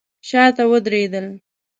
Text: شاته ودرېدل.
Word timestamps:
شاته 0.29 0.63
ودرېدل. 0.71 1.27